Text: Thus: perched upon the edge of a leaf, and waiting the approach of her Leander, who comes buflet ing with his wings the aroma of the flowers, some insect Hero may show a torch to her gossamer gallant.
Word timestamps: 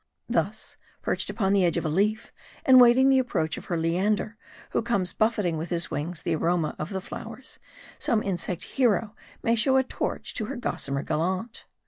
Thus: 0.27 0.77
perched 1.03 1.29
upon 1.29 1.53
the 1.53 1.63
edge 1.63 1.77
of 1.77 1.85
a 1.85 1.87
leaf, 1.87 2.31
and 2.65 2.81
waiting 2.81 3.09
the 3.09 3.19
approach 3.19 3.55
of 3.55 3.65
her 3.65 3.77
Leander, 3.77 4.35
who 4.71 4.81
comes 4.81 5.13
buflet 5.13 5.45
ing 5.45 5.57
with 5.57 5.69
his 5.69 5.91
wings 5.91 6.23
the 6.23 6.33
aroma 6.33 6.75
of 6.79 6.89
the 6.89 7.01
flowers, 7.01 7.59
some 7.99 8.23
insect 8.23 8.63
Hero 8.63 9.13
may 9.43 9.55
show 9.55 9.77
a 9.77 9.83
torch 9.83 10.33
to 10.33 10.45
her 10.45 10.55
gossamer 10.55 11.03
gallant. 11.03 11.65